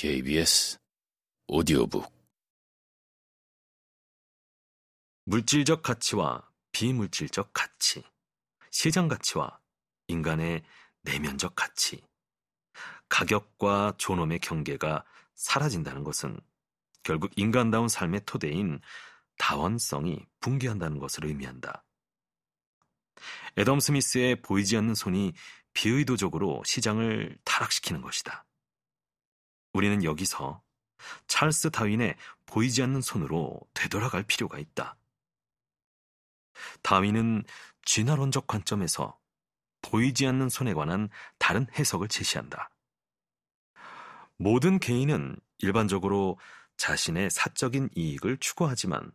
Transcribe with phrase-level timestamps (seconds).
[0.00, 0.78] KBS
[1.48, 2.08] 오디오북
[5.24, 8.04] 물질적 가치와 비물질적 가치,
[8.70, 9.58] 시장 가치와
[10.06, 10.62] 인간의
[11.02, 12.00] 내면적 가치,
[13.08, 16.38] 가격과 존엄의 경계가 사라진다는 것은
[17.02, 18.80] 결국 인간다운 삶의 토대인
[19.36, 21.84] 다원성이 붕괴한다는 것을 의미한다.
[23.58, 25.32] 애덤 스미스의 보이지 않는 손이
[25.72, 28.44] 비의도적으로 시장을 타락시키는 것이다.
[29.72, 30.62] 우리는 여기서
[31.26, 34.96] 찰스 다윈의 보이지 않는 손으로 되돌아갈 필요가 있다.
[36.82, 37.44] 다윈은
[37.84, 39.18] 진화론적 관점에서
[39.82, 41.08] 보이지 않는 손에 관한
[41.38, 42.70] 다른 해석을 제시한다.
[44.36, 46.38] 모든 개인은 일반적으로
[46.76, 49.10] 자신의 사적인 이익을 추구하지만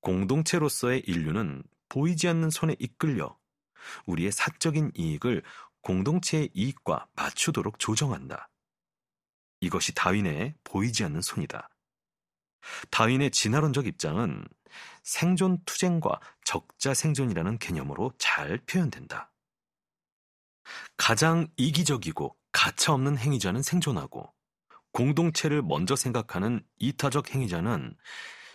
[0.00, 3.38] 공동체로서의 인류는 보이지 않는 손에 이끌려
[4.06, 5.42] 우리의 사적인 이익을
[5.80, 8.50] 공동체의 이익과 맞추도록 조정한다.
[9.60, 11.68] 이것이 다윈의 보이지 않는 손이다.
[12.90, 14.44] 다윈의 진화론적 입장은
[15.02, 19.32] 생존 투쟁과 적자 생존이라는 개념으로 잘 표현된다.
[20.96, 24.32] 가장 이기적이고 가차 없는 행위자는 생존하고
[24.92, 27.96] 공동체를 먼저 생각하는 이타적 행위자는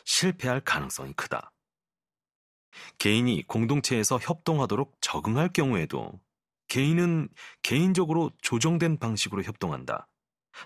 [0.05, 1.51] 실패할 가능성이 크다.
[2.97, 6.19] 개인이 공동체에서 협동하도록 적응할 경우에도
[6.67, 7.29] 개인은
[7.61, 10.07] 개인적으로 조정된 방식으로 협동한다.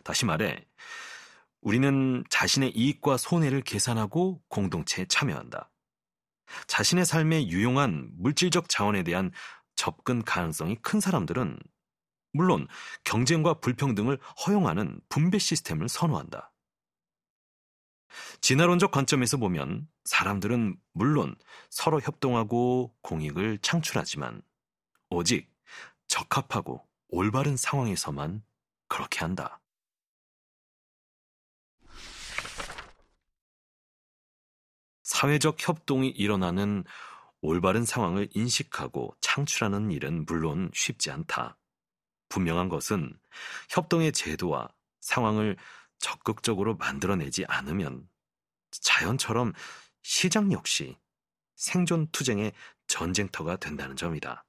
[0.04, 0.66] 다시 말해,
[1.62, 5.70] 우리는 자신의 이익과 손해를 계산하고 공동체에 참여한다.
[6.68, 9.32] 자신의 삶에 유용한 물질적 자원에 대한
[9.76, 11.60] 접근 가능성이 큰 사람들은
[12.34, 12.68] 물론
[13.04, 16.52] 경쟁과 불평등을 허용하는 분배 시스템을 선호한다.
[18.42, 21.36] 진화론적 관점에서 보면 사람들은 물론
[21.70, 24.42] 서로 협동하고 공익을 창출하지만
[25.10, 25.52] 오직
[26.08, 28.44] 적합하고 올바른 상황에서만
[28.88, 29.60] 그렇게 한다.
[35.08, 36.84] 사회적 협동이 일어나는
[37.40, 41.58] 올바른 상황을 인식하고 창출하는 일은 물론 쉽지 않다.
[42.28, 43.18] 분명한 것은
[43.70, 44.68] 협동의 제도와
[45.00, 45.56] 상황을
[46.00, 48.06] 적극적으로 만들어내지 않으면
[48.70, 49.54] 자연처럼
[50.04, 50.98] 시장 역시
[51.56, 52.52] 생존 투쟁의
[52.88, 54.46] 전쟁터가 된다는 점이다.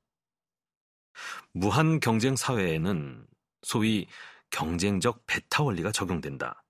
[1.53, 3.29] 무한 경쟁 사회에는
[3.63, 4.09] 소위
[4.51, 6.65] 경쟁적 베타 원리가 적용된다.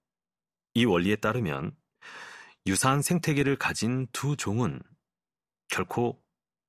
[0.74, 1.74] 이 원리에 따르면
[2.68, 4.78] 유사한 생태계를 가진 두 종은
[5.68, 6.22] 결코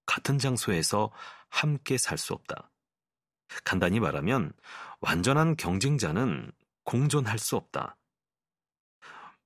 [0.06, 1.12] 같은 장소에서
[1.50, 2.72] 함께 살 수 없다.
[3.66, 4.54] 간단히 말하면
[5.02, 6.54] 완전한 경쟁자는
[6.86, 7.98] 공존할 수 없다.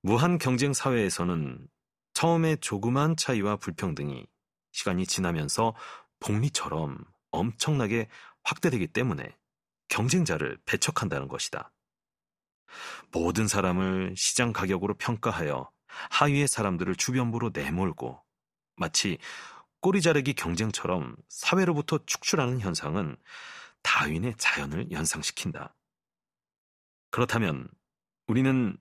[0.03, 1.67] 무한 경쟁 사회에서는
[2.13, 4.27] 처음에 조그만 차이와 불평등이
[4.73, 5.73] 시간이 지나면서
[6.19, 8.09] 복리처럼 엄청나게
[8.43, 9.35] 확대되기 때문에
[9.87, 11.73] 경쟁자를 배척한다는 것이다.
[13.11, 15.72] 모든 사람을 시장 가격으로 평가하여
[16.09, 18.21] 하위의 사람들을 주변부로 내몰고
[18.75, 19.17] 마치
[19.81, 23.17] 꼬리 자르기 경쟁처럼 사회로부터 축출하는 현상은
[23.81, 25.75] 다윈의 자연을 연상시킨다.
[27.11, 27.67] 그렇다면
[28.27, 28.77] 우리는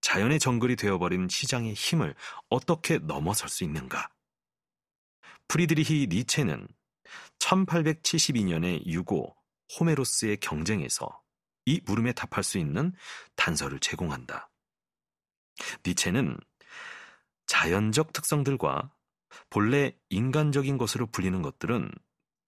[0.00, 2.14] 자연의 정글이 되어버린 시장의 힘을
[2.48, 4.08] 어떻게 넘어설 수 있는가?
[5.48, 6.68] 프리드리히 니체는
[7.38, 9.36] 1872년의 유고
[9.78, 11.22] 호메로스의 경쟁에서
[11.64, 12.92] 이 물음에 답할 수 있는
[13.34, 14.48] 단서를 제공한다.
[15.86, 16.38] 니체는
[17.46, 18.92] 자연적 특성들과
[19.50, 21.90] 본래 인간적인 것으로 불리는 것들은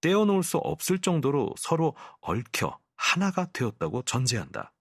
[0.00, 4.72] 떼어놓을 수 없을 정도로 서로 얽혀 하나가 되었다고 전제한다.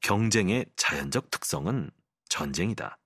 [0.00, 1.90] 경쟁의 자연적 특성은
[2.28, 2.98] 전쟁이다.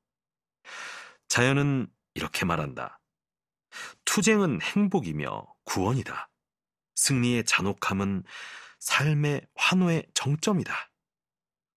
[1.29, 3.01] 자연은 이렇게 말한다.
[4.05, 6.31] 투쟁은 행복이며 구원이다.
[6.95, 8.23] 승리의 잔혹함은
[8.79, 10.91] 삶의 환호의 정점이다.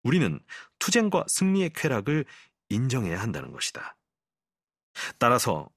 [0.06, 0.38] 우리는
[0.78, 2.24] 투쟁과 승리의 쾌락을
[2.68, 3.96] 인정해야 한다는 것이다.
[5.18, 5.68] 따라서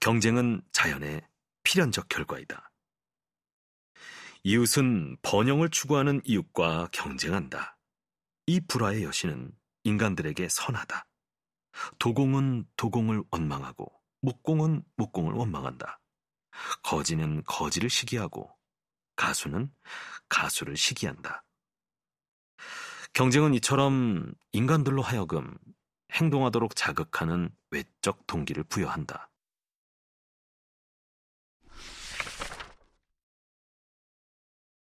[0.00, 1.22] 경쟁은 자연의
[1.62, 2.72] 필연적 결과이다.
[4.42, 7.78] 이웃은 번영을 추구하는 이웃과 경쟁한다.
[8.46, 9.52] 이 불화의 여신은
[9.84, 11.06] 인간들에게 선하다.
[12.00, 13.86] 도공은 도공을 원망하고
[14.22, 16.00] 목공은 목공을 원망한다.
[16.82, 18.52] 거지는 거지를 시기하고
[19.14, 19.72] 가수는
[20.28, 21.45] 가수를 시기한다.
[23.16, 25.56] 경쟁은 이처럼 인간들로 하여금
[26.12, 29.30] 행동하도록 자극하는 외적 동기를 부여한다.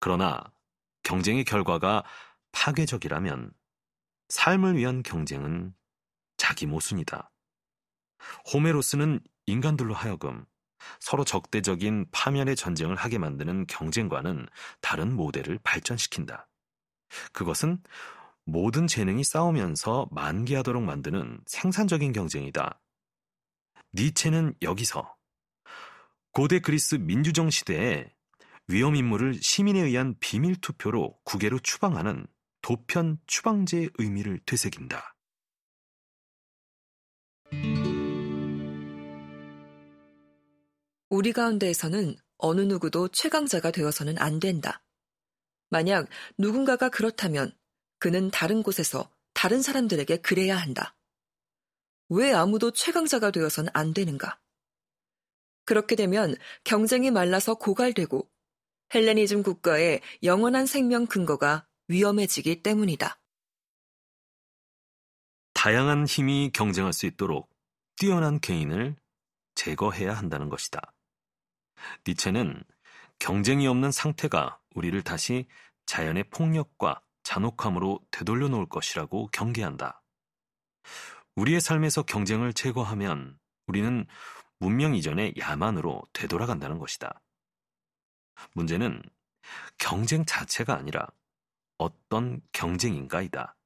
[0.01, 0.43] 그러나
[1.03, 2.03] 경쟁의 결과가
[2.51, 3.53] 파괴적이라면
[4.27, 5.73] 삶을 위한 경쟁은
[6.35, 7.31] 자기 모순이다.
[8.53, 10.45] 호메로스는 인간들로 하여금
[10.99, 14.49] 서로 적대적인 파멸의 전쟁을 하게 만드는 경쟁과는
[14.81, 16.49] 다른 모델을 발전시킨다.
[17.31, 17.81] 그것은
[18.49, 22.79] 모든 재능이 싸우면서 만개하도록 만드는 생산적인 경쟁이다.
[23.93, 25.15] 니체는 여기서
[26.31, 28.09] 고대 그리스 민주정 시대에
[28.69, 32.25] 위험 인물을 시민에 의한 비밀 투표로 국외로 추방하는
[32.61, 35.13] 도편 추방제의 의미를 되새긴다.
[41.09, 44.81] 우리 가운데에서는 어느 누구도 최강자가 되어서는 안 된다.
[45.69, 46.07] 만약
[46.37, 47.53] 누군가가 그렇다면
[47.99, 50.95] 그는 다른 곳에서 다른 사람들에게 그래야 한다.
[52.09, 54.39] 왜 아무도 최강자가 되어서는 안 되는가?
[55.65, 58.29] 그렇게 되면 경쟁이 말라서 고갈되고
[58.93, 63.19] 헬레니즘 국가의 영원한 생명 근거가 위험해지기 때문이다.
[65.53, 67.49] 다양한 힘이 경쟁할 수 있도록
[67.97, 68.95] 뛰어난 개인을
[69.55, 70.93] 제거해야 한다는 것이다.
[72.07, 72.63] 니체는
[73.19, 75.47] 경쟁이 없는 상태가 우리를 다시
[75.85, 80.01] 자연의 폭력과 잔혹함으로 되돌려 놓을 것이라고 경계한다.
[81.35, 84.05] 우리의 삶에서 경쟁을 제거하면 우리는
[84.59, 87.21] 문명 이전의 야만으로 되돌아간다는 것이다.
[88.53, 89.03] 문제는
[89.77, 91.05] 경쟁 자체가 아니라
[91.77, 93.57] 어떤 경쟁인가이다.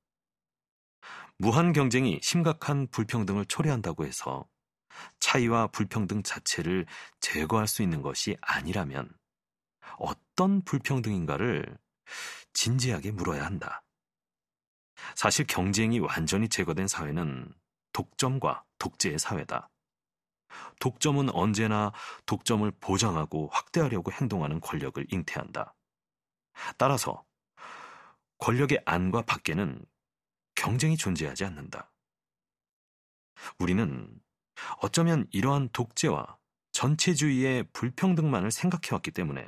[1.38, 4.50] 무한 경쟁이 심각한 불평등을 초래한다고 해서
[5.20, 6.88] 차이와 불평등 자체를
[7.20, 9.08] 제거할 수 있는 것이 아니라면
[9.98, 11.78] 어떤 불평등인가를
[12.54, 13.84] 진지하게 물어야 한다.
[15.16, 17.54] 사실 경쟁이 완전히 제거된 사회는
[17.94, 19.70] 독점과 독재의 사회다.
[20.80, 21.92] 독점은 언제나
[22.26, 25.76] 독점을 보장하고 확대하려고 행동하는 권력을 잉태한다.
[26.78, 27.26] 따라서
[28.38, 29.84] 권력의 안과 밖에는
[30.56, 31.92] 경쟁이 존재하지 않는다.
[33.60, 34.08] 우리는
[34.82, 36.38] 어쩌면 이러한 독재와
[36.72, 39.48] 전체주의의 불평등만을 생각해왔기 때문에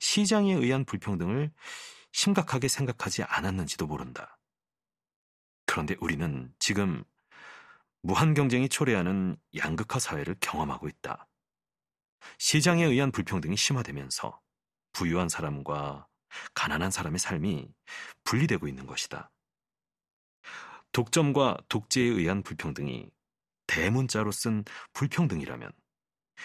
[0.00, 1.52] 시장에 의한 불평등을
[2.18, 4.40] 심각하게 생각하지 않았는지도 모른다.
[5.66, 7.04] 그런데 우리는 지금
[8.02, 11.28] 무한 경쟁이 초래하는 양극화 사회를 경험하고 있다.
[12.38, 14.40] 시장에 의한 불평등이 심화되면서
[14.94, 16.08] 부유한 사람과
[16.54, 17.68] 가난한 사람의 삶이
[18.24, 19.30] 분리되고 있는 것이다.
[20.90, 23.12] 독점과 독재에 의한 불평등이
[23.68, 25.70] 대문자로 쓴 불평등이라면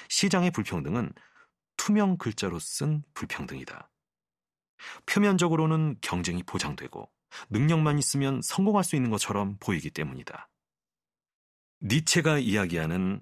[0.10, 1.14] 시장의 불평등은
[1.78, 3.90] 투명 글자로 쓴 불평등이다.
[5.06, 7.10] 표면적으로는 경쟁이 보장되고
[7.50, 10.50] 능력만 있으면 성공할 수 있는 것처럼 보이기 때문이다.
[11.82, 13.22] 니체가 이야기하는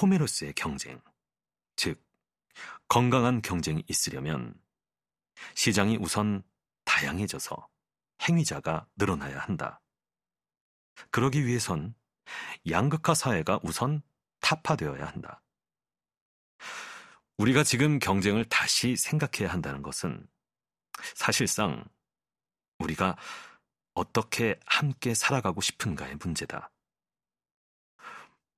[0.00, 1.00] 호메로스의 경쟁,
[1.76, 2.02] 즉,
[2.88, 4.54] 건강한 경쟁이 있으려면
[5.54, 6.42] 시장이 우선
[6.84, 7.68] 다양해져서
[8.22, 9.80] 행위자가 늘어나야 한다.
[11.10, 11.94] 그러기 위해선
[12.68, 14.02] 양극화 사회가 우선
[14.40, 15.42] 타파되어야 한다.
[17.38, 20.26] 우리가 지금 경쟁을 다시 생각해야 한다는 것은
[21.14, 21.84] 사실상
[22.78, 23.16] 우리가
[23.94, 26.70] 어떻게 함께 살아가고 싶은가의 문제다.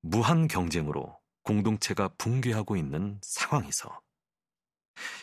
[0.01, 4.01] 무한 경쟁으로 공동체가 붕괴하고 있는 상황에서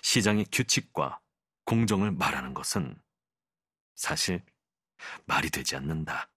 [0.02, 1.20] 시장의 규칙과
[1.64, 3.00] 공정을 말하는 것은
[3.94, 4.44] 사실
[5.26, 6.31] 말이 되지 않는다.